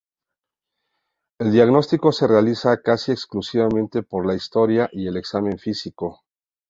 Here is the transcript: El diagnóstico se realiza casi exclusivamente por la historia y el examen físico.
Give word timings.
El 1.39 1.51
diagnóstico 1.51 2.11
se 2.11 2.25
realiza 2.25 2.81
casi 2.81 3.11
exclusivamente 3.11 4.01
por 4.01 4.25
la 4.25 4.33
historia 4.33 4.89
y 4.91 5.05
el 5.05 5.15
examen 5.15 5.59
físico. 5.59 6.21